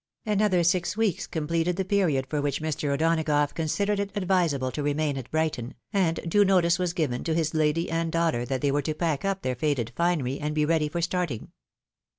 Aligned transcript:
Another 0.25 0.63
six 0.63 0.97
weeks 0.97 1.27
completed 1.27 1.75
the 1.75 1.85
period 1.85 2.25
for 2.27 2.41
which 2.41 2.59
Mr. 2.59 2.89
O'Donagough 2.89 3.53
considered 3.53 3.99
it 3.99 4.09
advisable 4.15 4.71
to 4.71 4.81
remain 4.81 5.15
at 5.15 5.29
Brighton, 5.29 5.75
and 5.93 6.19
due 6.27 6.43
notice 6.43 6.79
was 6.79 6.93
given 6.93 7.23
to 7.23 7.35
his 7.35 7.53
lady 7.53 7.87
and 7.87 8.11
daughter 8.11 8.43
that 8.43 8.61
they 8.61 8.71
were 8.71 8.81
to 8.81 8.95
pack 8.95 9.23
up 9.23 9.43
their 9.43 9.53
faded 9.55 9.91
finery 9.95 10.39
and 10.39 10.55
be 10.55 10.65
ready 10.65 10.89
for 10.89 11.03
starting. 11.03 11.51